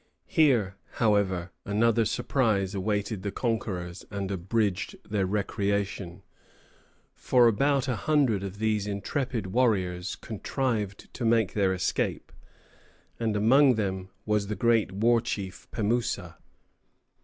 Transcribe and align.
Here, 0.25 0.77
however, 0.93 1.51
another 1.63 2.05
surprise 2.05 2.73
awaited 2.73 3.21
the 3.21 3.31
conquerors 3.31 4.03
and 4.09 4.31
abridged 4.31 4.95
their 5.07 5.27
recreation, 5.27 6.23
for 7.13 7.47
about 7.47 7.87
a 7.87 7.95
hundred 7.97 8.41
of 8.43 8.57
these 8.57 8.87
intrepid 8.87 9.45
warriors 9.53 10.15
contrived 10.15 11.13
to 11.13 11.23
make 11.23 11.53
their 11.53 11.71
escape, 11.71 12.31
and 13.19 13.35
among 13.35 13.75
them 13.75 14.09
was 14.25 14.47
the 14.47 14.55
great 14.55 14.91
war 14.91 15.21
chief 15.21 15.69
Pemoussa. 15.69 16.37